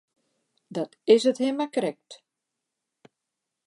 Dat 0.77 0.91
is 1.15 1.21
it 1.31 1.39
him 1.43 1.55
mar 1.57 1.71
krekt. 1.75 2.11